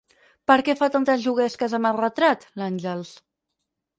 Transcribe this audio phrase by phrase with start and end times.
[0.51, 3.15] Per què fa tantes juguesques amb el retrat, l'Àngels?